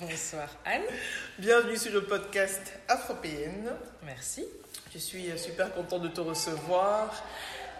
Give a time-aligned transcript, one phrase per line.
[0.00, 0.82] Bonsoir Anne.
[1.38, 3.70] Bienvenue sur le podcast Afropéenne.
[4.04, 4.44] Merci.
[4.92, 7.14] Je suis super contente de te recevoir.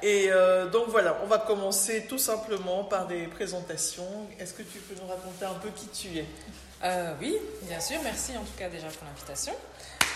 [0.00, 4.28] Et euh, donc voilà, on va commencer tout simplement par des présentations.
[4.38, 6.26] Est-ce que tu peux nous raconter un peu qui tu es?
[6.84, 7.98] Euh, Oui, bien sûr.
[8.04, 9.54] Merci en tout cas déjà pour l'invitation.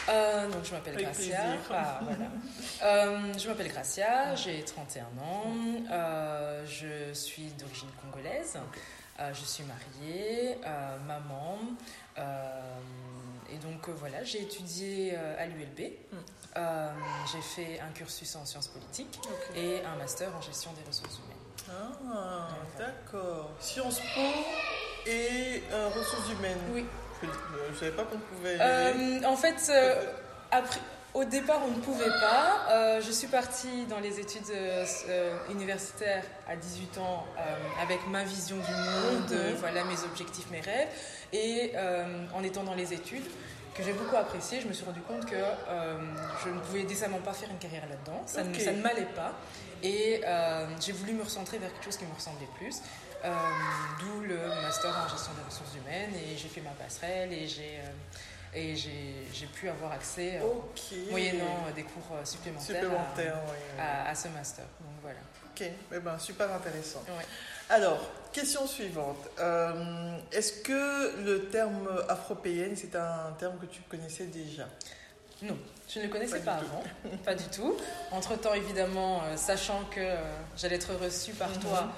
[0.08, 1.40] Euh, donc je m'appelle Gracia.
[1.68, 3.32] Ah, voilà.
[3.38, 5.52] je m'appelle Gracia, j'ai 31 ans,
[6.64, 8.56] je suis d'origine congolaise.
[9.20, 11.58] Euh, je suis mariée, euh, maman.
[12.18, 12.60] Euh,
[13.52, 15.92] et donc voilà, j'ai étudié à l'ULB.
[16.12, 16.60] Hmm.
[17.30, 19.20] j'ai fait un cursus en sciences politiques
[19.54, 21.70] et un master en gestion des ressources humaines.
[22.12, 22.48] Ah,
[22.78, 23.50] d'accord.
[23.60, 25.62] Sciences Po et
[25.94, 26.58] ressources humaines.
[26.72, 26.84] Oui.
[27.22, 29.24] Je ne savais pas qu'on pouvait.
[29.24, 29.70] en fait,
[30.50, 30.80] après,
[31.14, 32.66] au départ, on ne pouvait pas.
[32.70, 37.24] Euh, je suis partie dans les études euh, euh, universitaires à 18 ans
[37.80, 39.54] avec ma vision du monde, mhm.
[39.58, 40.88] voilà mes objectifs, mes rêves.
[41.32, 41.72] Et
[42.34, 43.24] en étant dans les études,
[43.74, 45.36] que j'ai beaucoup apprécié, je me suis rendu compte que
[46.44, 48.22] je ne pouvais décemment pas faire une carrière là-dedans.
[48.26, 49.32] Ça, ne, m'allait pas.
[49.82, 50.20] Et
[50.80, 52.82] j'ai voulu me recentrer vers quelque chose qui me ressemblait plus.
[54.00, 56.12] D'où le master en gestion des ressources humaines.
[56.14, 57.80] Et j'ai fait ma passerelle et j'ai
[58.54, 63.36] et j'ai pu avoir accès, euh, moyennant euh, des cours euh, supplémentaires,
[63.78, 64.64] à, ce master.
[64.80, 65.18] Donc voilà.
[65.50, 67.02] Ok, eh ben, super intéressant.
[67.68, 69.28] Alors, question suivante.
[70.32, 74.68] Est-ce que le terme afropéenne, c'est un terme que tu connaissais déjà?
[75.42, 76.82] Non, je ne le connaissais pas, avant,
[77.24, 77.76] pas du tout.
[78.12, 80.14] Entre-temps, évidemment, sachant que
[80.56, 81.58] j'allais être reçue par mhm.
[81.58, 81.92] toi,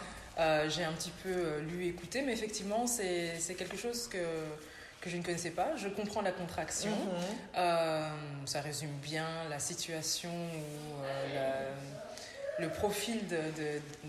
[0.69, 4.19] j'ai un petit peu lu, écouté, mais effectivement, c'est quelque chose que
[5.01, 5.77] que je ne connaissais pas.
[5.77, 6.91] Je comprends la contraction.
[6.91, 7.37] Mhm.
[7.57, 8.09] Euh,
[8.45, 11.73] ça résume bien la situation ou euh,
[12.59, 13.41] le profil de,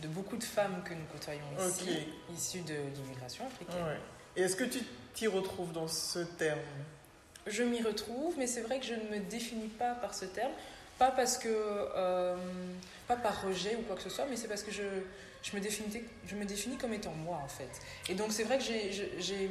[0.01, 3.97] de, beaucoup de femmes que nous côtoyons ici, issues de l'immigration africaine.
[4.35, 4.79] Et est-ce que tu
[5.13, 6.59] t'y retrouves dans ce terme?
[7.45, 10.51] Je m'y retrouve, mais c'est vrai que je ne me définis pas par ce terme.
[10.97, 11.49] Pas parce que.
[11.49, 12.35] Euh,
[13.07, 14.83] pas par rejet ou quoi que ce soit, mais c'est parce que je,
[15.41, 17.69] je, me définis, je me définis comme étant moi, en fait.
[18.09, 19.49] Et donc, c'est vrai que j'ai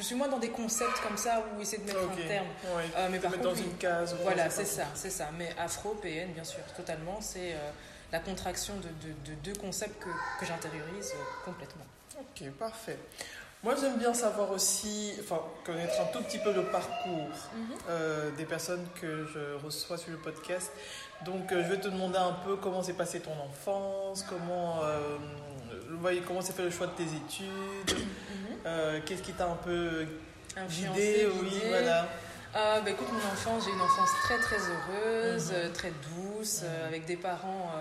[0.00, 2.46] je suis moins dans des concepts comme ça où essayer de mettre un terme.
[2.66, 4.16] Euh, mais par contre, dans une case.
[4.22, 5.28] Voilà, c'est ça, c'est ça.
[5.38, 7.70] Mais afro, PN, bien sûr, totalement, c'est euh,
[8.10, 8.88] la contraction de,
[9.28, 10.08] de, deux concepts que,
[10.40, 11.84] que j'intériorise euh, complètement.
[12.18, 12.98] Ok, parfait.
[13.62, 18.34] Moi, j'aime bien savoir aussi, enfin, connaître un tout petit peu le parcours mhm.
[18.38, 20.72] des personnes que je reçois sur le podcast.
[21.24, 24.80] Donc, je vais te demander un peu comment s'est passée ton enfance, comment,
[26.26, 27.98] comment s'est fait le choix de tes études.
[28.66, 30.06] Euh, qu'est-ce qui t'a un peu
[30.68, 32.06] guidé Oui, voilà.
[32.56, 35.72] Euh, bah, écoute, mon enfance, j'ai une enfance très très heureuse, mhm.
[35.72, 37.72] très douce, euh, avec des parents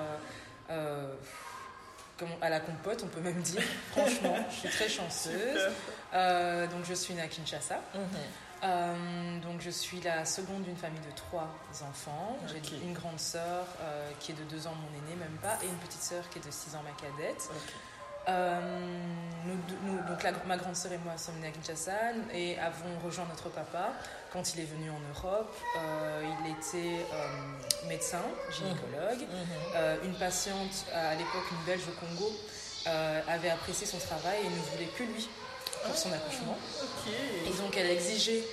[2.18, 3.64] comme à la compote, on peut même dire.
[3.92, 5.70] Franchement, je suis très chanceuse.
[6.14, 7.82] donc, je suis née à Kinshasa.
[8.62, 9.42] Mhm.
[9.42, 11.47] donc, je suis la seconde d'une famille de trois
[11.88, 12.38] enfants.
[12.47, 13.66] J'ai une grande sœur
[14.20, 16.46] qui est de deux ans, mon aînée, même pas, et une petite sœur qui est
[16.46, 17.50] de six ans, ma cadette.
[18.30, 18.59] Euh,
[19.46, 21.92] nous, donc ma grande sœur et moi sommes nés à Kinshasa
[22.34, 23.94] et avons rejoint notre papa
[24.31, 25.56] quand il est venu en Europe.
[25.78, 29.22] Euh, il était euh, médecin, gynécologue.
[29.22, 30.01] Mhm.
[30.04, 30.06] Mhm.
[30.06, 32.31] une patiente, à l'époque une Belge au Congo,
[33.28, 35.30] avait apprécié son travail et ne voulait que lui
[35.86, 36.58] pour son accouchement.
[36.81, 37.10] Ah,
[37.48, 38.44] et donc elle a exigé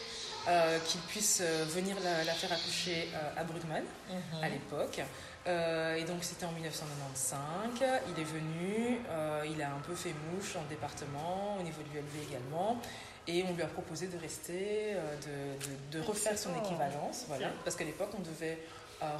[0.86, 1.42] qu'il puisse
[1.74, 4.44] venir la, faire accoucher à Brugman mhm.
[4.44, 5.00] à l'époque.
[5.46, 7.88] Euh, et donc c'était en 1995.
[8.08, 11.88] Il est venu, euh, il a un peu fait mouche en département, au niveau de
[11.94, 12.80] l'ULV également.
[13.28, 15.56] Et on lui a proposé de rester, euh,
[15.92, 17.24] de, de, refaire son équivalence.
[17.28, 18.58] Voilà, parce qu'à l'époque, on devait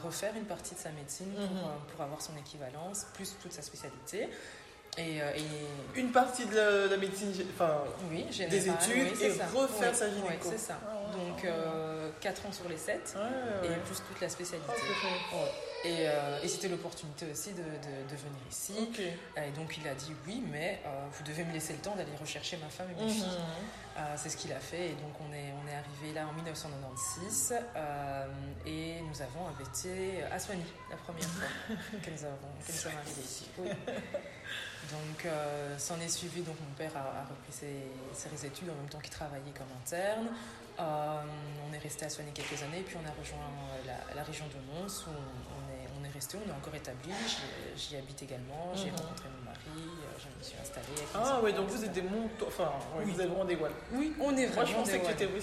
[0.03, 1.79] refaire une partie de sa médecine pour, mhm.
[1.93, 4.29] pour, avoir son équivalence, plus toute sa spécialité.
[4.99, 5.33] Et, euh,
[5.95, 10.29] Une partie de la, médecine, enfin, oui, des études et refaire sa gynéco.
[10.31, 10.79] Oui, c'est ça.
[10.87, 11.47] Ah, Donc,
[12.21, 13.17] 4 ans sur les 7
[13.65, 14.73] et plus toute la spécialité.
[15.35, 15.37] Oh,
[15.87, 18.75] euh, et, c'était l'opportunité aussi de, venir ici.
[19.37, 22.15] Et donc il a dit oui, mais euh, vous devez me laisser le temps d'aller
[22.21, 23.11] rechercher ma femme et mes mhm.
[23.11, 23.39] filles.
[23.97, 24.87] Euh, c'est ce qu'il a fait.
[24.87, 27.55] Et donc on est, on est arrivé là en 1996
[28.67, 31.49] et nous avons habité à Soigny la première fois
[32.03, 33.47] que nous, avons, que nous sommes arrivés ici.
[34.91, 35.27] Donc,
[35.79, 36.43] s'en est suivi.
[36.43, 37.83] Donc, mon père a, repris ses,
[38.13, 40.29] ses, études en même temps qu'il travaillait comme interne.
[40.79, 43.51] on est resté à Soigny quelques années, puis on a rejoint
[44.15, 45.97] la, région de Mons où on,
[46.35, 47.13] on est encore établi.
[47.77, 48.97] J'y habite également, j'ai mhm.
[48.97, 50.87] rencontré mon mari, euh, je me suis installée.
[51.15, 53.11] Ah oui, donc vous êtes des montants, enfin, oui.
[53.11, 53.73] vous êtes vraiment des Walles.
[53.93, 55.41] Oui, on est vraiment Moi, je pensais que tu étais vu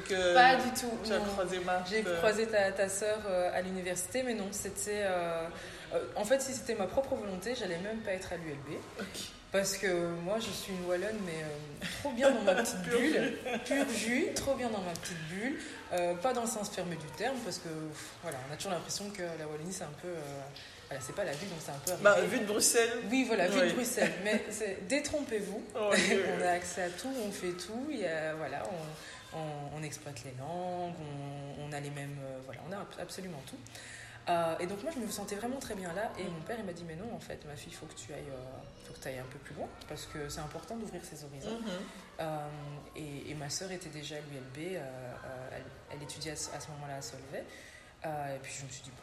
[0.00, 0.92] que Pas du tout.
[1.04, 1.88] Tu as croisé Marc.
[1.88, 2.16] J'ai euh.
[2.18, 5.04] croisé ta, ta sœur euh, à l'université, mais non, c'était.
[6.16, 8.80] en fait, si c'était ma propre volonté, j'allais même pas être à l'ULB.
[9.52, 11.44] Parce que moi, je suis une Wallonne, mais
[12.00, 15.58] trop bien dans ma petite bulle, pur jus, trop bien dans ma petite bulle.
[15.92, 17.68] Euh, pas dans le sens fermé du terme, parce que
[18.22, 20.08] voilà, on a toujours l'impression que la Wallonie, c'est un peu.
[20.86, 22.02] Euh, voilà, c'est pas la ville, donc c'est un peu.
[22.02, 22.90] Bah, vue de Bruxelles.
[23.10, 24.12] Oui, voilà, vue de Bruxelles.
[24.24, 24.44] Mais
[24.88, 25.62] détrompez-vous.
[25.74, 25.90] Oh,
[26.38, 27.86] on a accès à tout, on fait tout.
[27.90, 28.62] Il y a, voilà,
[29.34, 32.18] on, on, exploite les langues, on, on a les mêmes.
[32.24, 33.58] Euh, voilà, on a absolument tout.
[34.28, 36.64] Euh, et donc moi je me sentais vraiment très bien là et mon père il
[36.64, 38.24] m'a dit mais non en fait ma fille il faut que tu ailles
[38.84, 41.60] faut que ailles un peu plus loin parce que c'est important d'ouvrir ses horizons
[42.18, 42.26] mm-hmm.
[42.96, 44.80] et, et, ma sœur était déjà à l'ULB
[45.52, 45.62] elle,
[45.92, 47.44] elle étudiait à, ce moment-là à Solvay.
[48.04, 49.02] Euh, et puis je me suis dit, bon,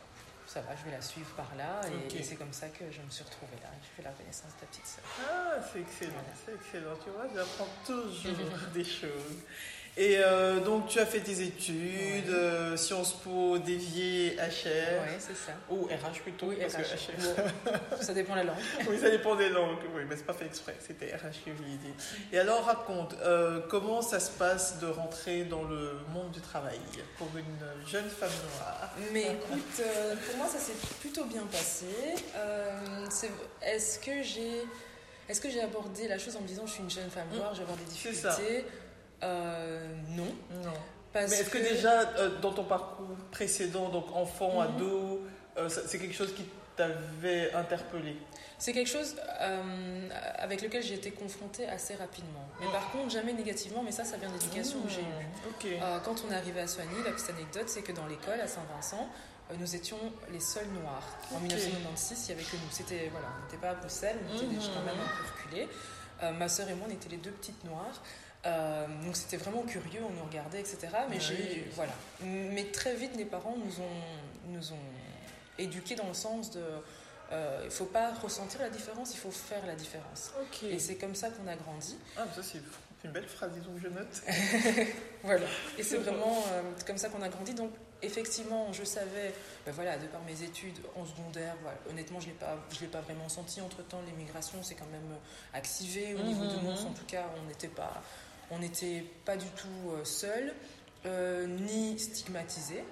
[0.54, 1.82] ça va, je vais la suivre par là.
[2.14, 3.70] Et, c'est comme ça que je me suis retrouvée là.
[3.82, 5.04] J'ai fait la connaissance de ta petite sœur.
[5.28, 6.96] Ah, c'est excellent, c'est excellent.
[7.04, 9.42] Tu vois, j'apprends toujours des choses.
[9.96, 15.04] Et euh, donc, tu as fait tes études, euh, Sciences Po, dévié, HR.
[15.04, 15.52] Oui, c'est ça.
[15.70, 16.48] Ou RH plutôt.
[16.48, 18.00] Oui, parce RH.
[18.00, 18.58] Que ça dépend de la langue.
[18.90, 19.78] oui, ça dépend des langues.
[19.96, 20.76] Oui, mais c'est pas fait exprès.
[20.80, 21.94] C'était RH que je voulais dire.
[22.32, 26.80] Et alors, raconte, euh, comment ça se passe de rentrer dans le monde du travail
[27.20, 28.90] pour une jeune femme noire?
[29.12, 29.84] Mais écoute,
[30.28, 31.86] pour moi, ça s'est plutôt bien passé.
[33.62, 34.64] Est-ce que j'ai.
[35.30, 37.54] Est-ce que j'ai abordé la chose en me disant je suis une jeune femme noire,
[37.56, 38.66] j'ai avoir des difficultés?
[39.24, 39.80] Euh,
[40.10, 40.36] non.
[40.64, 40.74] Non.
[41.16, 44.62] Mais est-ce que, déjà, euh, dans ton parcours précédent, donc enfant, mhm.
[44.62, 45.22] ado,
[45.58, 48.18] euh, c'est quelque chose qui t'avait interpellé?
[48.58, 49.18] C'est quelque chose
[50.38, 52.48] avec lequel j'ai été confrontée assez rapidement.
[52.62, 55.76] Mais par contre, jamais négativement, mais ça, ça vient d'éducation que j'ai eue.
[55.76, 58.48] Mmh, quand on est arrivé à Soigny, la petite anecdote, c'est que dans l'école à
[58.48, 59.10] Saint-Vincent,
[59.60, 59.98] nous étions
[60.32, 61.06] les seuls noirs.
[61.36, 62.72] En 1996, il n'y avait que nous.
[62.72, 65.68] C'était, voilà, on n'était pas à Bruxelles, on était déjà quand même un peu reculés.
[66.40, 68.02] ma sœur et moi, on était les deux petites noires.
[68.46, 70.88] Euh, donc c'était vraiment curieux, on nous regardait, etc.
[71.10, 71.18] Mais,
[71.76, 71.94] voilà.
[72.22, 74.90] Mais très vite, les parents nous ont, nous ont
[75.58, 76.62] éduqués dans le sens de...
[77.32, 80.32] Euh, il ne faut pas ressentir la différence, il faut faire la différence.
[80.62, 81.98] Et c'est comme ça qu'on a grandi.
[82.18, 82.60] Ah, ça c'est
[83.06, 84.22] une belle phrase, disons que je note.
[85.24, 85.48] voilà.
[85.78, 87.54] Et c'est vraiment euh, comme ça qu'on a grandi.
[87.54, 89.34] Donc effectivement, je savais,
[89.66, 91.56] ben voilà, de par mes études en secondaire,
[91.90, 94.02] honnêtement, je ne l'ai pas vraiment senti entre-temps.
[94.06, 95.18] L'immigration, c'est quand même
[95.54, 96.88] activé au niveau de Mons, mhm.
[96.88, 98.04] en tout cas, on n'était pas
[98.54, 100.54] on n'était pas du tout euh, seul,
[101.06, 102.84] euh, ni stigmatisé.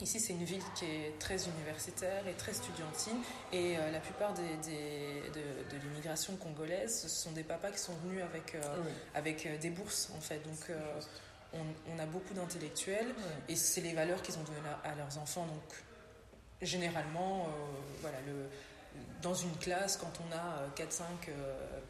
[0.00, 3.18] Ici, c'est une ville qui est très universitaire et très studiantine.
[3.52, 8.22] Et euh, la plupart des, de, l'immigration congolaise, ce sont des papas qui sont venus
[8.22, 8.56] avec,
[9.14, 10.40] avec des bourses, en fait.
[10.42, 10.76] Donc,
[11.52, 13.14] on, a beaucoup d'intellectuels
[13.48, 15.46] et c'est les valeurs qu'ils ont données à, leurs enfants.
[15.46, 15.84] Donc,
[16.62, 17.46] généralement,
[18.00, 18.48] voilà, le,
[19.22, 21.30] dans une classe, quand on a 4-5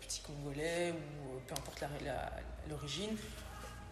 [0.01, 1.85] petits Congolais ou peu importe
[2.69, 3.17] l'origine,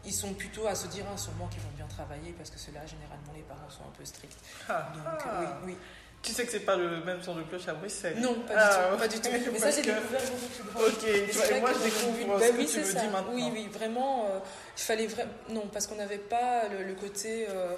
[0.05, 2.85] ils sont plutôt à se dire hein, sûrement qu'ils vont bien travailler parce que cela
[2.87, 4.39] généralement les parents sont un peu stricts.
[4.69, 5.41] Ah, Donc ah.
[5.41, 5.77] oui, oui.
[6.23, 9.21] Tu sais que c'est pas le même son de cloche à Bruxelles Non, pas du
[9.21, 9.31] tout.
[9.31, 9.51] Pas du tout.
[9.53, 10.81] Mais ça, j'ai découvert beaucoup plus grand.
[10.81, 13.33] Ok, et moi, je découvre bah, ce oui, que tu me dis maintenant.
[13.33, 14.39] Oui, oui, vraiment, euh,
[14.77, 15.33] il fallait vraiment...
[15.49, 17.47] Non, parce qu'on n'avait pas le, côté...
[17.49, 17.75] Euh,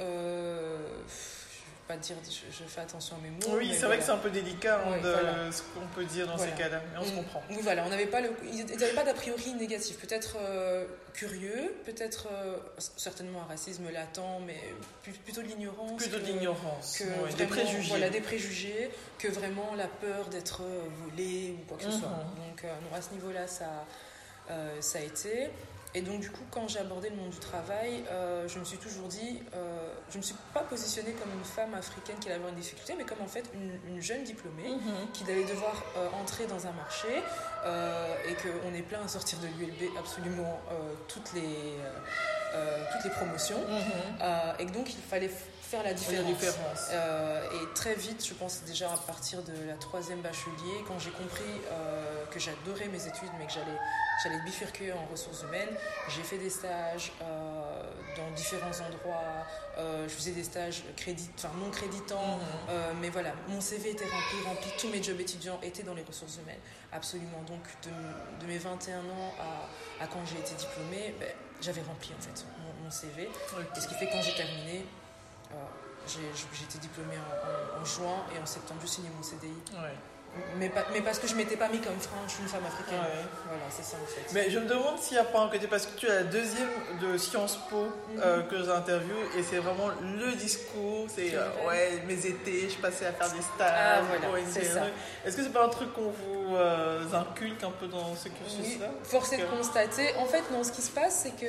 [0.00, 0.78] euh,
[1.86, 3.58] pas dire je, fais attention à mes mots.
[3.58, 6.38] Oui, c'est vrai que c'est un peu délicat hein, de ce qu'on peut dire dans
[6.38, 7.16] ces cas-là, mais on se mm.
[7.16, 7.42] comprend.
[7.50, 11.74] Oui, voilà, on n'avait pas le, ils n'avaient pas d'a priori négatif, peut-être euh, curieux,
[11.84, 12.56] peut-être euh,
[12.96, 14.60] certainement un racisme latent, mais
[15.24, 16.00] plutôt de l'ignorance.
[16.00, 17.88] Plutôt de l'ignorance, que des préjugés.
[17.88, 22.08] Voilà, des préjugés, que vraiment la peur d'être euh, volé ou quoi que ce soit.
[22.08, 22.62] Mm-hmm.
[22.62, 22.64] Donc,
[22.94, 23.84] à ce niveau-là, ça,
[24.80, 25.50] ça a été.
[25.96, 28.78] Et donc, du coup, quand j'ai abordé le monde du travail, euh, je me suis
[28.78, 32.36] toujours dit, euh, je ne me suis pas positionnée comme une femme africaine qui allait
[32.36, 35.12] avoir une difficulté, mais comme en fait une, jeune diplômée mhm.
[35.12, 37.22] qui allait devoir euh, entrer dans un marché
[38.28, 40.60] et qu'on est plein à sortir de l'ULB absolument
[41.08, 43.60] toutes les, toutes toutes les promotions.
[43.60, 44.54] Mhm.
[44.58, 45.30] et donc, il fallait
[45.64, 46.26] faire la différence.
[46.26, 46.90] Différence.
[46.90, 51.60] et très vite, je pense déjà à partir de la troisième bachelier, quand j'ai compris
[52.30, 53.78] que j'adorais mes études, mais que j'allais
[54.22, 55.76] J'allais bifurquer en ressources humaines.
[56.08, 57.82] J'ai fait des stages euh,
[58.16, 59.46] dans différents endroits.
[59.76, 62.36] Euh, je faisais des stages crédit, enfin non créditants.
[62.36, 62.42] Mhm.
[62.70, 64.70] Euh, mais voilà, mon CV était rempli, rempli.
[64.78, 66.60] Tous mes jobs étudiants étaient dans les ressources humaines.
[66.92, 67.42] Absolument.
[67.48, 69.34] Donc de, mes 21 ans
[70.00, 71.28] à, quand j'ai été diplômée, ben,
[71.60, 72.44] j'avais rempli en fait
[72.82, 73.22] mon, CV.
[73.22, 74.84] Et ce qui fait que quand j'ai terminé,
[76.06, 79.52] j'ai été diplômée en, juin et en septembre, j'ai signé mon CDI.
[80.56, 82.98] Mais, mais parce que je m'étais pas mis comme frein, je suis une femme africaine.
[83.46, 84.34] Voilà, c'est ça en fait.
[84.34, 86.22] Mais je me demande s'il n'y a pas un côté, parce que tu es la
[86.24, 86.68] deuxième
[87.00, 87.86] de Sciences Po
[88.18, 88.48] euh, mhm.
[88.48, 93.12] que j'interviewe, et c'est vraiment le discours, c'est euh, ouais, mes étés, je passais à
[93.12, 93.74] faire des stages.
[93.76, 98.14] Ah, voilà, Est-ce que c'est pas un truc qu'on vous euh, inculque un peu dans
[98.16, 98.86] ce cursus-là?
[99.04, 100.14] Force est de constater.
[100.18, 101.46] En fait, non, ce qui se passe, c'est que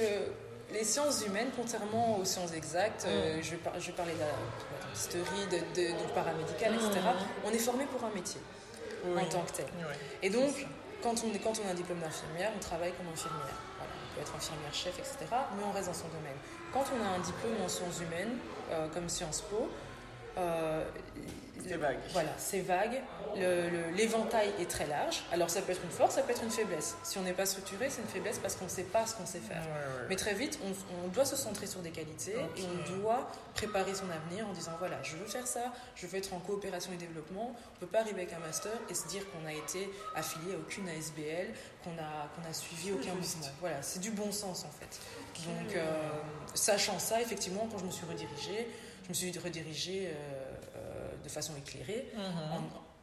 [0.75, 3.41] les sciences humaines, contrairement aux sciences exactes, mhm.
[3.41, 7.45] je, je parlais d'histoire, de, de, de, paramédical, etc., mhm.
[7.45, 8.41] on est formé pour un métier
[9.05, 9.65] en tant que tel.
[10.21, 10.67] Et donc,
[11.01, 13.55] quand on, est, quand on a un diplôme d'infirmière, on travaille comme infirmière.
[13.79, 15.15] on peut être infirmière chef, etc.
[15.55, 16.37] Mais on reste dans son domaine.
[16.73, 18.37] Quand on a un diplôme en sciences humaines,
[18.71, 19.67] euh, comme Sciences Po, euh,
[21.67, 21.97] c'est vague.
[22.11, 23.01] Voilà, c'est vague.
[23.95, 25.23] L'éventail est très large.
[25.31, 26.95] Alors ça peut être une force, ça peut être une faiblesse.
[27.03, 29.25] Si on n'est pas structuré, c'est une faiblesse parce qu'on ne sait pas ce qu'on
[29.25, 29.61] sait faire.
[30.09, 30.59] Mais très vite,
[31.03, 34.71] on, doit se centrer sur des qualités et on doit préparer son avenir en disant
[34.79, 37.55] voilà, je veux faire ça, je veux être en coopération et développement.
[37.55, 40.53] On ne peut pas arriver avec un master et se dire qu'on a été affilié
[40.53, 41.47] à aucune ASBL,
[41.83, 43.47] qu'on a, qu'on a suivi aucun mouvement.
[43.59, 44.99] Voilà, c'est du bon sens en fait.
[45.45, 45.83] Donc, euh,
[46.53, 48.67] sachant ça, effectivement, quand je me suis redirigée,
[49.05, 50.09] je me suis redirigée.
[50.09, 50.55] Euh,
[51.25, 52.23] de façon éclairée, mhm.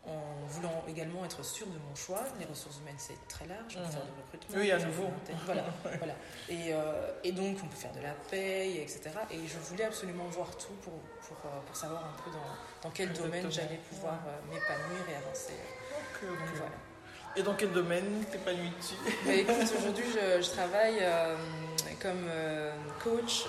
[0.07, 2.25] en, voulant également être sûr de mon choix.
[2.39, 4.57] Les ressources humaines, c'est très large, on peut faire du recrutement.
[4.59, 5.09] Oui, à nouveau.
[5.47, 5.65] Voilà,
[5.99, 6.15] voilà.
[6.49, 9.11] Et, euh, et, donc, on peut faire de la paye, etc.
[9.31, 12.91] Et je voulais absolument voir tout pour, pour, euh, pour savoir un peu dans, dans
[12.91, 15.55] quel domaine j'allais pouvoir euh, m'épanouir et avancer.
[16.23, 16.77] Donc, voilà.
[17.35, 18.95] Et dans quel domaine t'épanouis-tu?
[19.25, 20.99] Bah, Écoute, aujourd'hui, je, je, travaille
[22.03, 22.29] comme
[23.03, 23.45] coach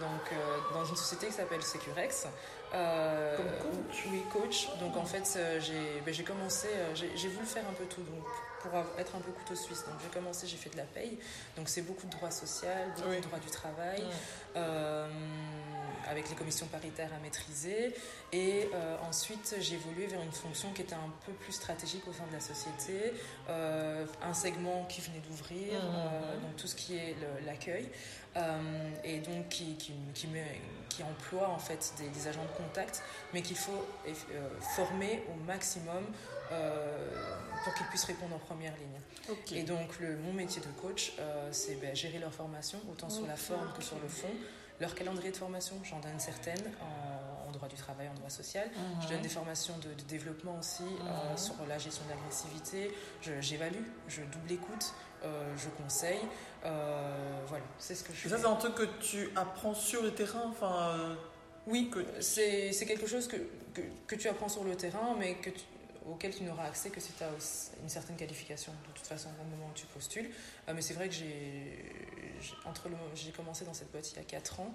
[0.00, 0.38] donc,
[0.72, 2.28] dans une société qui s'appelle Securex.
[2.72, 4.68] Euh, Comme coach Oui, coach.
[4.80, 5.60] Donc en fait, euh,
[6.04, 8.24] ben, j'ai commencé, euh, j'ai voulu faire un peu tout donc,
[8.60, 9.84] pour être un peu couteau suisse.
[9.84, 11.18] Donc j'ai commencé, j'ai fait de la paye.
[11.56, 14.02] Donc c'est beaucoup de droit social, beaucoup de droit du travail,
[16.08, 17.94] avec les commissions paritaires à maîtriser.
[18.32, 18.70] Et
[19.06, 22.32] ensuite, j'ai évolué vers une fonction qui était un peu plus stratégique au sein de
[22.32, 23.12] la société,
[23.48, 26.42] un segment qui venait d'ouvrir, mmh.
[26.42, 27.88] donc tout ce qui est l'accueil.
[29.04, 30.26] Et donc qui, qui, qui,
[30.94, 34.12] qui emploie en fait des, agents de contact, mais qu'il faut euh,
[34.76, 36.04] former au maximum
[36.52, 37.08] euh,
[37.64, 39.38] pour qu'ils puissent répondre en première ligne.
[39.58, 43.26] Et donc le, mon métier de coach, euh, c'est ben, gérer leur formation, autant sur
[43.26, 44.30] la forme que sur le fond.
[44.80, 46.72] Leur calendrier de formation, j'en donne certaines
[47.46, 48.68] en, droit du travail, en droit social.
[49.00, 49.22] Je donne mhm.
[49.22, 51.36] des formations de, développement aussi mhm.
[51.36, 52.92] sur la gestion de l'agressivité.
[53.40, 54.92] J'évalue, je, double écoute,
[55.56, 56.20] je conseille.
[56.64, 58.30] Euh, voilà, c'est ce que je fais.
[58.30, 61.14] ça, c'est un truc que tu apprends sur le terrain enfin, euh,
[61.66, 62.04] Oui, que...
[62.20, 63.36] c'est quelque chose que,
[63.74, 65.50] que, que, tu apprends sur le terrain, mais que
[66.10, 67.28] auquel tu n'auras accès que si tu as
[67.82, 70.30] une certaine qualification, de toute façon, au moment où tu postules.
[70.68, 71.76] Euh, mais c'est vrai que j'ai
[73.36, 74.72] commencé dans cette boîte il y a 4 ans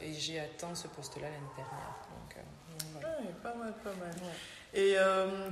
[0.00, 1.94] et j'ai atteint ce poste-là l'année dernière.
[2.10, 2.34] Donc,
[3.42, 4.10] pas mal, pas mal.
[4.72, 4.96] Et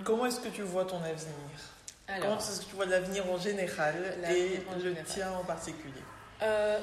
[0.02, 1.60] comment est-ce que tu vois ton avenir?
[2.06, 3.94] Comment est-ce que tu vois l'avenir en général
[4.30, 6.02] et le tien en particulier
[6.42, 6.78] euh,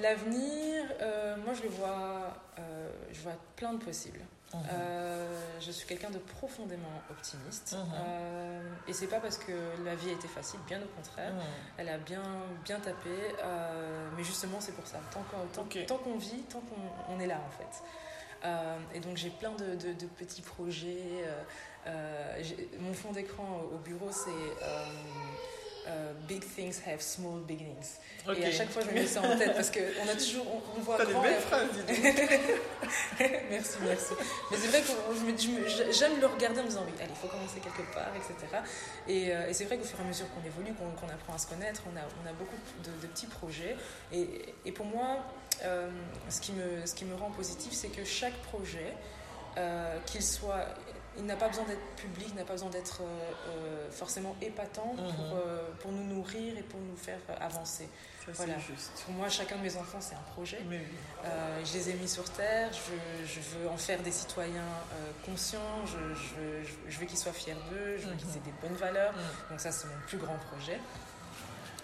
[0.00, 4.20] L'avenir, euh, moi je le vois, euh, je vois plein de possibles.
[4.54, 4.62] Mhm.
[5.60, 8.62] je suis quelqu'un de profondément optimiste mhm.
[8.86, 9.52] et c'est pas parce que
[9.84, 11.42] la vie a été facile, bien au contraire, mhm.
[11.76, 12.22] elle a bien,
[12.64, 13.10] bien tapé,
[14.16, 15.00] mais justement c'est pour ça.
[15.10, 17.82] Tant qu'on vit, tant qu'on est là en fait.
[18.94, 21.24] Et donc j'ai plein de, petits projets.
[21.86, 22.42] Euh,
[22.80, 24.30] mon fond d'écran au bureau, c'est
[25.88, 27.98] euh, euh, Big things have small beginnings.
[28.36, 30.80] Et à chaque fois, je me mets ça en tête parce qu'on a toujours, on,
[30.80, 30.98] voit.
[30.98, 31.68] T'as des belles phrases,
[33.50, 34.12] Merci, merci.
[34.50, 37.60] Mais c'est vrai que j'aime le regarder en me disant oui, allez, il faut commencer
[37.60, 38.62] quelque part, etc.
[39.08, 41.46] Et, et c'est vrai qu'au fur et à mesure qu'on évolue, qu'on apprend à se
[41.46, 43.76] connaître, on a, on a beaucoup de, petits projets.
[44.12, 45.24] Et, et pour moi,
[46.28, 48.94] ce, qui me, ce qui me rend positif, c'est que chaque projet,
[50.06, 50.66] qu'il soit
[51.18, 55.04] il n'a pas besoin d'être public, n'a pas besoin d'être euh, euh, forcément épatant pour,
[55.04, 55.32] mhm.
[55.34, 57.88] euh, pour, nous nourrir et pour nous faire avancer.
[58.28, 58.58] voilà.
[58.58, 59.02] Juste.
[59.04, 60.60] Pour moi, chacun de mes enfants, c'est un projet.
[61.64, 64.70] je les ai mis sur terre, je, je veux en faire des citoyens
[65.26, 66.14] conscients, je,
[66.88, 68.44] je, veux qu'ils soient fiers d'eux, je veux qu'ils aient mhm.
[68.44, 69.12] des bonnes valeurs.
[69.12, 69.50] Mhm.
[69.50, 70.80] Donc ça, c'est mon plus grand projet.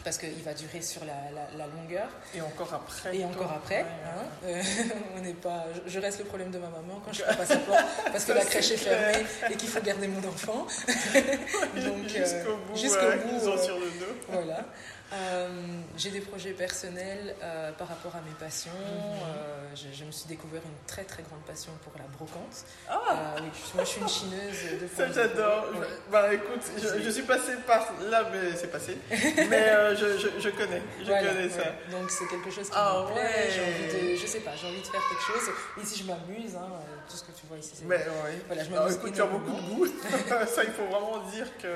[0.05, 1.15] Parce qu'il va durer sur la,
[1.57, 2.09] la, longueur.
[2.35, 3.17] Et encore après.
[3.17, 3.81] Et encore après.
[3.81, 4.27] Hein.
[4.45, 4.63] Euh,
[5.17, 7.57] on n'est pas, je reste le problème de ma maman quand je ne pas sa
[7.57, 10.67] porte parce que la crèche est fermée et qu'il faut garder mon enfant.
[10.87, 14.15] Donc, jusqu'au bout, jusqu'au bout ont sur le dos.
[14.29, 14.67] Voilà.
[15.13, 15.49] Euh,
[15.97, 18.71] j'ai des projets personnels euh, par rapport à mes passions.
[18.73, 19.21] Mhm.
[19.23, 22.65] Euh, je, me suis découvert une très très grande passion pour la brocante.
[22.89, 25.67] Ah oui, moi je suis une chineuse de Ça j'adore.
[26.11, 28.97] Bah écoute, je, suis passée par là, mais c'est passé.
[29.11, 31.65] mais je, je, connais, je connais ça.
[31.91, 33.51] Donc c'est quelque chose qui ah, me plaît.
[33.51, 35.55] J'ai envie de, je sais pas, j'ai envie de faire quelque chose.
[35.83, 36.69] Ici je m'amuse, hein,
[37.09, 37.75] tout ce que tu vois ici.
[37.85, 38.39] Mais oui.
[38.47, 38.99] Voilà, je m'amuse.
[39.15, 39.87] tu as beaucoup de goût.
[40.47, 41.69] ça, il faut vraiment dire que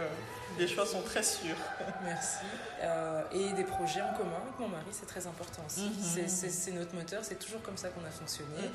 [0.59, 1.57] les choix sont très sûrs.
[2.02, 2.45] Merci.
[2.81, 5.90] Euh, et des projets en commun avec mon mari, c'est très important aussi.
[5.90, 6.28] Mhm.
[6.28, 8.62] C'est notre moteur, c'est toujours comme ça qu'on a fonctionné.
[8.62, 8.73] Mhm.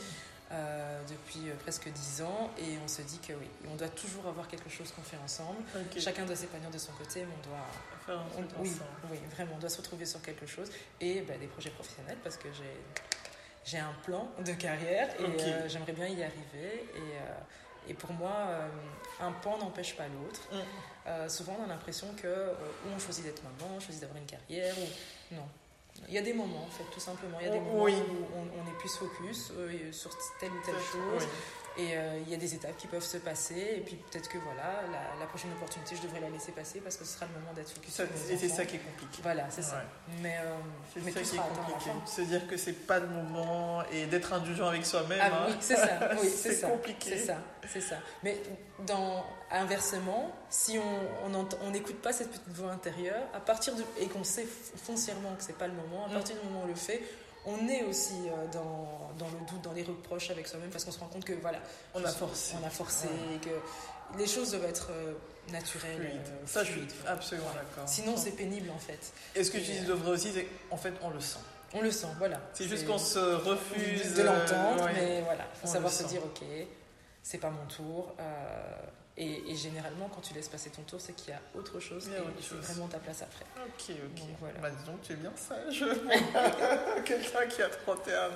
[0.52, 4.28] Euh, depuis euh, presque dix ans et on se dit que oui, on doit toujours
[4.28, 5.58] avoir quelque chose qu'on fait ensemble.
[5.98, 7.66] Chacun doit s'épanouir de son côté, mais on doit
[8.06, 8.72] faire un truc oui,
[9.10, 10.70] oui, vraiment, on doit se retrouver sur quelque chose
[11.02, 12.78] et bah, des projets professionnels parce que j'ai
[13.66, 18.50] j'ai un plan de carrière et j'aimerais bien y arriver et et pour moi,
[19.20, 20.42] un pan n'empêche pas l'autre.
[20.52, 20.60] Mm.
[21.06, 22.54] Euh, souvent, on a l'impression que euh,
[22.94, 25.48] on choisit d'être maman, on choisit d'avoir une carrière, ou non.
[26.08, 27.38] Il y a des moments, en fait, tout simplement.
[27.40, 29.52] Il y a des moments où on, est plus focus
[29.92, 31.28] sur telle ou telle chose.
[31.76, 33.76] Et euh, il y a des étapes qui peuvent se passer.
[33.78, 34.84] Et puis peut-être que voilà,
[35.20, 37.72] la, prochaine opportunité, je devrais la laisser passer parce que ce sera le moment d'être
[37.72, 38.00] focus.
[38.30, 39.22] et c'est ça qui est compliqué.
[39.24, 39.82] Voilà, c'est ça.
[40.22, 40.56] Mais, euh,
[40.94, 41.92] c'est ça qui est compliqué.
[42.06, 45.20] Se dire que c'est pas le moment et d'être indulgent avec soi-même.
[45.22, 45.46] Ah, hein.
[45.50, 46.00] Oui, c'est ça.
[46.22, 47.18] Oui, c'est compliqué.
[47.18, 47.38] C'est ça,
[47.68, 47.96] c'est ça.
[48.24, 48.38] Mais
[48.86, 54.24] dans, inversement, si on n'écoute pas cette petite voix intérieure, à partir du, et qu'on
[54.24, 54.46] sait
[54.84, 56.14] foncièrement que c'est pas le moment, à mm.
[56.14, 57.02] partir du moment où on le fait,
[57.46, 60.92] on est aussi euh, dans, dans, le doute, dans les reproches avec soi-même parce qu'on
[60.92, 61.60] se rend compte que voilà,
[61.94, 63.08] on a forcé, on a forcé,
[63.42, 65.14] que les choses doivent être euh,
[65.52, 66.28] naturelles, fluides.
[66.28, 67.88] Euh, Ça, je suis absolument d'accord.
[67.88, 69.14] Sinon, c'est pénible en fait.
[69.36, 71.40] Et ce que je dis devrais aussi, c'est qu'en fait, on le sent.
[71.74, 72.40] On le sent, voilà.
[72.54, 76.46] C'est juste qu'on se refuse de l'entendre, mais voilà, il faut savoir se dire ok,
[77.24, 78.16] c'est pas mon tour.
[79.16, 82.42] Et, généralement, quand tu laisses passer ton tour, c'est qu'il y a autre chose et
[82.42, 83.46] c'est vraiment ta place après.
[83.58, 84.20] Ok, ok.
[84.20, 84.60] Donc, voilà.
[84.60, 85.86] Bah, disons tu es bien sage.
[87.06, 88.32] Quelqu'un qui a 31 ans.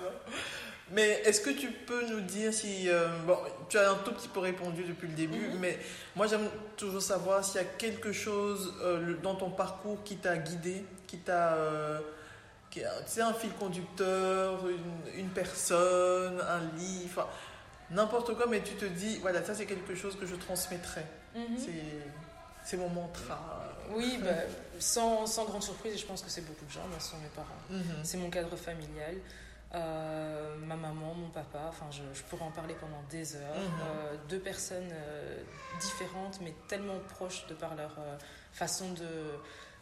[0.91, 2.87] Mais est-ce que tu peux nous dire si.
[2.89, 3.37] Euh, bon,
[3.69, 5.59] tu as un tout petit peu répondu depuis le début, mhm.
[5.59, 5.79] mais
[6.15, 6.47] moi j'aime
[6.77, 11.17] toujours savoir s'il y a quelque chose euh, dans ton parcours qui t'a guidé, qui
[11.17, 11.55] t'a.
[11.55, 11.99] Euh,
[12.69, 17.27] tu sais, un fil conducteur, une, une personne, un livre
[17.91, 21.05] n'importe quoi, mais tu te dis, voilà, ça c'est quelque chose que je transmettrai.
[21.35, 21.57] Mhm.
[22.63, 23.63] C'est mon mantra.
[23.91, 24.31] Oui, bah,
[24.79, 27.29] sans, sans, grande surprise, et je pense que c'est beaucoup de gens, ce sont mes
[27.29, 27.47] parents.
[27.69, 28.03] Mhm.
[28.03, 29.15] C'est mon cadre familial.
[29.75, 33.57] Euh, ma maman, mon papa, enfin je, pourrais en parler pendant des heures.
[33.57, 33.63] Mhm.
[33.81, 35.41] Euh, deux personnes euh,
[35.81, 37.97] différentes mais tellement proches de par leur
[38.53, 39.05] façon de,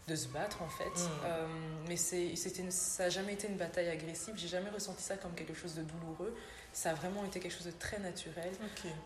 [0.08, 1.10] de, se battre en fait.
[1.88, 5.54] mais c'est, ça n'a jamais été une bataille agressive, j'ai jamais ressenti ça comme quelque
[5.54, 6.36] chose de douloureux
[6.76, 8.52] ça a vraiment été quelque chose de très naturel.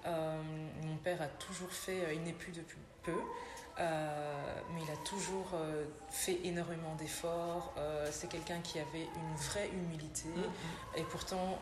[0.06, 0.42] Euh,
[0.82, 3.14] mon père a toujours fait, euh, il n'est plus depuis peu,
[3.80, 5.52] euh, mais il a toujours
[6.10, 7.74] fait énormément d'efforts.
[8.12, 11.00] c'est quelqu'un qui avait une vraie humilité mm-hmm.
[11.00, 11.60] et pourtant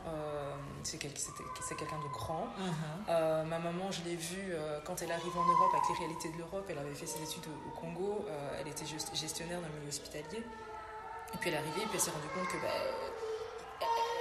[0.81, 2.47] c'est quelqu'un de grand.
[2.57, 3.43] Mm-hmm.
[3.43, 6.65] ma maman, je l'ai vue quand elle arrive en Europe avec les réalités de l'Europe.
[6.69, 8.25] Elle avait fait ses études au, Congo.
[8.59, 10.41] elle était gestionnaire d'un milieu hospitalier.
[11.33, 12.71] Et puis elle est arrivée et puis elle s'est rendue compte que bah,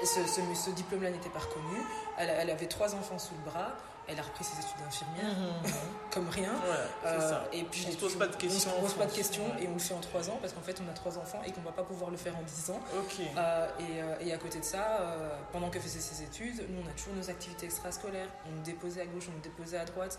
[0.05, 0.21] ce,
[0.55, 1.81] ce, diplôme-là n'était pas reconnu.
[2.19, 3.73] Elle, avait trois enfants sous le bras.
[4.09, 5.73] Elle a repris ses études d'infirmière, mhm.
[6.13, 6.53] comme rien.
[7.05, 8.71] Euh, et puis on ne se pose pas de questions.
[8.71, 10.61] On se pose pas de questions et on le fait en trois ans parce qu'en
[10.61, 12.71] fait on a trois enfants et qu'on ne va pas pouvoir le faire en dix
[12.71, 12.81] ans.
[12.95, 15.17] Euh, et, euh, et, à côté de ça,
[15.51, 18.29] pendant qu'elle faisait ses études, nous on a toujours nos activités extrascolaires.
[18.47, 20.17] On nous déposait à gauche, on nous déposait à droite.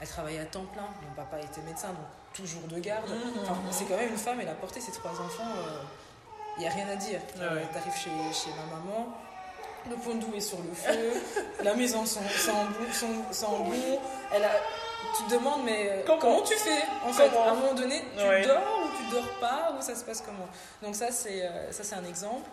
[0.00, 0.86] elle travaillait à temps plein.
[1.02, 3.10] Mon papa était médecin, donc toujours de garde.
[3.10, 3.72] Mhm.
[3.72, 5.50] c'est quand même une femme, elle a porté ses trois enfants
[6.56, 7.20] il n'y a rien à dire.
[7.38, 9.08] Ah euh, tu arrives chez, chez, ma maman,
[9.88, 11.12] le pondou est sur le feu,
[11.64, 13.72] la maison sent, bon,
[14.32, 14.50] Elle a,
[15.16, 18.46] tu te demandes, mais euh, comment, tu fais En fait, à un moment donné, tu
[18.46, 20.48] dors ou tu dors pas, ou ça se passe comment?
[20.82, 22.48] Donc, ça, c'est euh, ça c'est un exemple.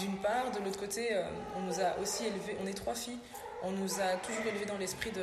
[0.00, 1.16] D'une part, de l'autre côté,
[1.56, 3.20] on nous a aussi élevés, on est trois filles,
[3.62, 5.22] on nous a toujours élevés dans l'esprit de,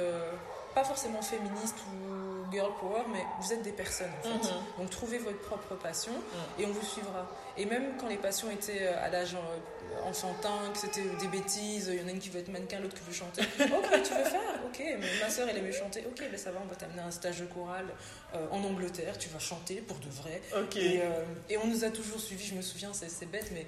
[0.73, 2.14] pas forcément féministe ou
[2.51, 4.49] girl power, mais vous êtes des personnes en fait.
[4.49, 4.61] Mhm.
[4.79, 6.63] Donc trouvez votre propre passion mhm.
[6.63, 7.27] et on vous suivra.
[7.57, 11.89] Et même quand les passions étaient euh, à l'âge euh, enfantin, que c'était des bêtises,
[11.93, 13.41] il y en a une qui veut être mannequin, l'autre qui veut chanter.
[13.59, 14.59] ok, tu veux faire?
[14.65, 14.83] Ok,
[15.21, 16.03] ma soeur elle aimait chanter.
[16.05, 17.87] Ok, ben ça va, on va t'amener à un stage de chorale
[18.33, 20.41] euh, en Angleterre, tu vas chanter pour de vrai.
[20.75, 21.01] Et,
[21.49, 23.65] et, on nous a toujours suivis, je me souviens, c'est bête, mais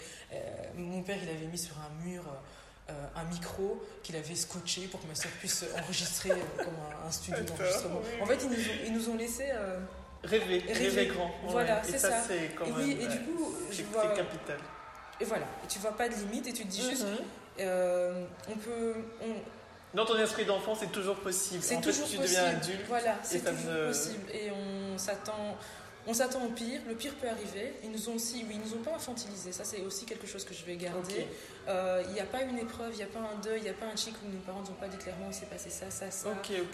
[0.76, 2.24] mon père il avait mis sur un mur.
[2.90, 6.74] Euh, un micro qu'il avait scotché pour que ma soeur puisse enregistrer euh, comme
[7.06, 8.00] un, studio d'enregistrement.
[8.22, 9.78] En fait, ils nous ont, ils nous ont laissé euh,
[10.24, 11.30] Rêver, rêver, grand.
[11.48, 12.22] Voilà, c'est ça.
[12.26, 12.78] c'est quand et même.
[12.80, 14.08] oui, et du coup, je c'est vois.
[14.14, 14.58] capital.
[15.20, 18.28] Et voilà, et tu vois pas de limite et tu te dis juste, Mhm.
[18.50, 18.94] on peut.
[19.22, 21.62] on- Dans ton esprit d'enfant, c'est toujours possible.
[21.62, 22.40] C'est en fait, toujours tu possible.
[22.40, 22.86] deviens adulte.
[22.88, 24.32] Voilà, c'est ça toujours ne- possible.
[24.34, 25.58] Et on s'attend.
[26.10, 27.74] On s'attend au pire, le pire peut arriver.
[27.84, 29.52] Ils nous ont aussi, oui, ils nous ont pas infantilisés.
[29.52, 31.28] Ça, c'est aussi quelque chose que je vais garder.
[31.68, 33.70] Euh, Il n'y a pas une épreuve, il n'y a pas un deuil, il n'y
[33.70, 35.70] a pas un chic où nos parents nous ont pas dit clairement il s'est passé
[35.70, 36.30] ça, ça, ça.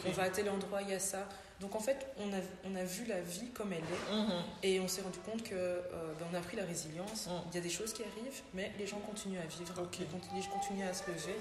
[0.05, 1.27] On va à tel endroit, il y a ça.
[1.59, 4.43] Donc en fait, on a, on a vu la vie comme elle est Mhm.
[4.63, 5.79] et on s'est rendu compte que euh,
[6.19, 7.27] ben, on a pris la résilience.
[7.27, 7.31] Mm.
[7.51, 10.87] Il y a des choses qui arrivent, mais les gens continuent à vivre, gens continuent
[10.87, 11.35] à se lever.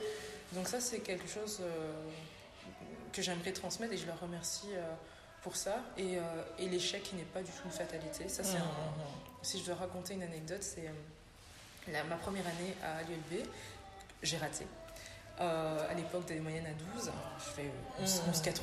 [0.53, 1.93] Donc ça, c'est quelque chose euh,
[3.13, 4.69] que j'aimerais transmettre et je leur remercie
[5.43, 5.77] pour ça.
[5.97, 6.21] Et, euh,
[6.59, 8.29] et l'échec n'est pas du tout une fatalité.
[8.29, 8.71] Ça, c'est un-
[9.43, 13.47] si je dois raconter une anecdote, c'est euh, ma première année à l'ULB,
[14.23, 14.67] j'ai raté.
[15.41, 18.31] Euh, à l'époque des moyennes à 12, je fais euh, 11 Mhm.
[18.33, 18.61] 11,80.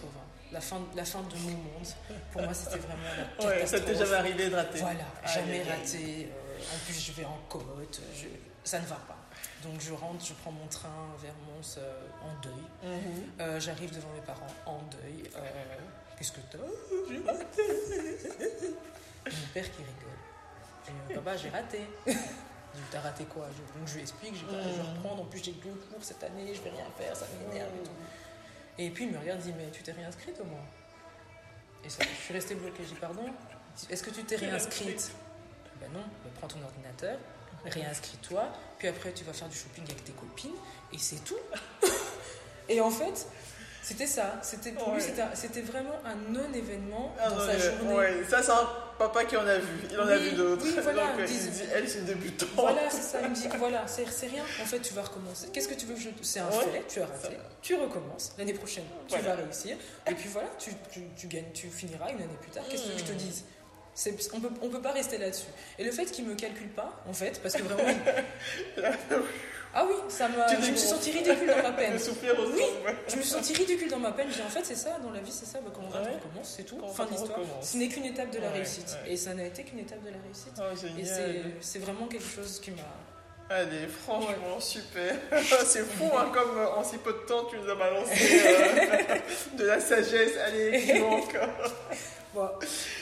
[0.51, 1.87] La fin, la fin de mon monde.
[2.31, 3.03] Pour moi, c'était vraiment
[3.39, 4.79] la Ouais, ça t'est jamais arrivé de rater.
[4.79, 6.29] Voilà, jamais raté.
[6.31, 8.01] euh, en plus, je vais en côte.
[8.15, 8.27] je-
[8.63, 9.17] ça ne va pas.
[9.63, 10.89] Donc, je rentre, je prends mon train
[11.21, 12.93] vers Mons euh, en deuil.
[13.41, 15.23] Euh, J'arrive devant mes parents en deuil.
[15.35, 15.39] Euh,
[16.19, 16.57] Qu'est-ce que t'as
[17.09, 17.63] J'ai raté.
[19.25, 20.17] Mon père qui rigole.
[20.85, 21.79] Je dis, papa, j'ai raté.
[22.75, 23.47] Dit, t'as raté quoi?
[23.51, 25.23] Je- Donc je lui explique, je, vais- je reprendre.
[25.23, 27.91] En plus, j'ai deux cours cette année, je vais rien faire, ça m'énerve et tout.
[28.77, 30.61] Et puis il me regarde, il dit, mais tu t'es réinscrite au moins?
[31.83, 32.83] Et ça, je suis restée bloquée.
[32.87, 33.25] J'ai pardon?
[33.89, 35.11] Est-ce que tu t'es réinscrite?
[35.81, 37.17] Ben non, ben prends ton ordinateur,
[37.65, 40.55] réinscris-toi, puis après tu vas faire du shopping avec tes copines,
[40.93, 41.37] et c'est tout.
[42.69, 43.25] et en fait,
[43.89, 44.39] c'était ça.
[44.41, 45.13] C'était pour lui, Ouais.
[45.33, 47.93] c'était vraiment un non-événement Ah, dans non, sa mais- journée.
[47.95, 50.63] ouais, ça c'est un papa qui en a vu, il en a vu d'autres.
[50.65, 52.49] oui, voilà, Donc, dis- il dit, elle c'est une débutante.
[52.55, 53.19] Voilà, c'est ça.
[53.23, 54.43] Il me dit voilà, c'est c'est rien.
[54.61, 55.47] En fait, tu vas recommencer.
[55.53, 56.09] Qu'est-ce que tu veux que je.
[56.21, 56.65] C'est un Ouais.
[56.71, 57.37] fait, tu as raté.
[57.61, 58.33] Tu recommences.
[58.37, 59.77] L'année prochaine, tu vas réussir.
[60.07, 62.63] Et puis voilà, tu, tu, tu gagnes, tu finiras une année plus tard.
[62.69, 63.15] Qu'est-ce que je te Hmm.
[63.17, 63.43] dise?
[64.33, 65.47] On peut, on peut pas rester là-dessus.
[65.77, 67.83] Et le fait qu'il me calcule pas, en fait, parce que vraiment.
[69.73, 70.47] Ah oui, ça m'a.
[70.47, 71.93] Je me suis sentie ridicule dans ma peine.
[71.95, 72.63] Oui.
[73.07, 74.27] Je me suis sentie ridicule dans ma peine.
[74.35, 75.59] J'ai en fait, c'est ça, dans la vie, c'est ça.
[75.61, 76.13] Bah, quand on Ouais.
[76.15, 76.77] recommence, c'est tout.
[76.77, 77.37] Quand fin de l'histoire.
[77.39, 77.69] recommence.
[77.71, 78.97] Ce n'est qu'une étape de la Ouais, réussite.
[79.05, 79.13] ouais.
[79.13, 80.53] Et ça n'a été qu'une étape de la réussite.
[80.57, 81.05] Oh, Et
[81.61, 82.81] c'est- vraiment quelque chose qui m'a.
[83.51, 85.15] Allez, franchement, super.
[85.65, 89.15] c'est fou, hein, comme euh, en si peu de temps, tu nous as balancé euh,
[89.57, 90.33] de la sagesse.
[90.45, 91.49] Allez, dis-moi encore.
[92.33, 92.47] Bon,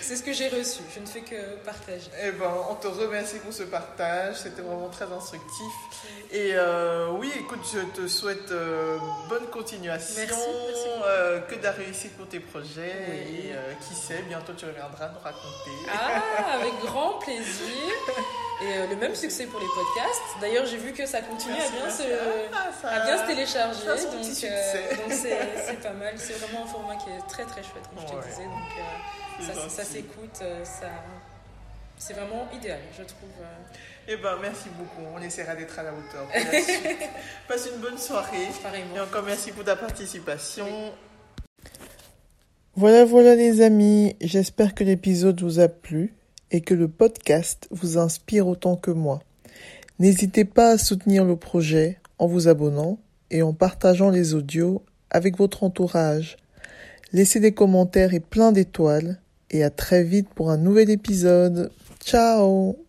[0.01, 0.79] c'est ce que j'ai reçu.
[0.95, 2.09] Je ne fais que partager.
[2.23, 4.35] Eh ben, on te remercie pour ce partage.
[4.37, 5.73] C'était vraiment très instructif.
[6.31, 10.87] Et euh, oui, écoute, je te souhaite euh, bonne continuation, Merci, merci.
[11.05, 12.95] euh, que de la réussite pour tes projets.
[13.09, 13.49] Oui.
[13.49, 13.53] Et
[13.85, 15.71] qui sait, bientôt tu reviendras nous raconter.
[15.91, 17.93] Ah, avec grand plaisir.
[18.59, 20.41] Et euh, le même succès pour les podcasts.
[20.41, 22.01] D'ailleurs, j'ai vu que ça continue à bien, se,
[22.53, 23.79] Ah, ça- à bien se télécharger.
[23.85, 26.13] ça donc, euh, donc c'est c'est pas mal.
[26.17, 28.45] C'est vraiment un format qui est très très chouette, comme je te disais.
[28.45, 30.39] Donc euh, ça, s'écoute.
[30.41, 30.87] euh, ça...
[31.99, 33.29] C'est vraiment idéal, je trouve.
[34.07, 35.07] Eh ben, merci beaucoup.
[35.15, 36.25] On essaiera d'être à la hauteur.
[36.27, 36.97] pour la suite.
[37.47, 38.47] Passe une bonne soirée.
[38.63, 38.95] pareillement.
[38.95, 40.67] Et encore merci pour ta participation.
[42.75, 46.13] Voilà, voilà les amis, j'espère que l'épisode vous a plu
[46.51, 49.19] et que le podcast vous inspire autant que moi.
[49.99, 52.99] N'hésitez pas à soutenir le projet en vous abonnant
[53.31, 56.37] et en partageant les audios avec votre entourage.
[57.13, 61.71] Laissez des commentaires et plein d'étoiles et à très vite pour un nouvel épisode.
[62.03, 62.86] Ciao